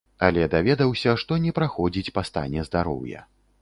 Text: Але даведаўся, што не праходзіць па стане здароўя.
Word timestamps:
Але 0.27 0.45
даведаўся, 0.53 1.15
што 1.25 1.39
не 1.45 1.55
праходзіць 1.61 2.13
па 2.19 2.27
стане 2.31 2.69
здароўя. 2.73 3.19